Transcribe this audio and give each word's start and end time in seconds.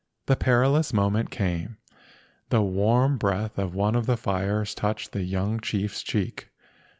The 0.25 0.35
perilous 0.35 0.93
moment 0.93 1.29
came. 1.29 1.77
The 2.49 2.63
warm 2.63 3.19
breath 3.19 3.59
of 3.59 3.75
one 3.75 3.93
of 3.93 4.07
the 4.07 4.17
fires 4.17 4.73
touched 4.73 5.11
the 5.11 5.21
young 5.21 5.59
chief's 5.59 6.01
cheek. 6.01 6.49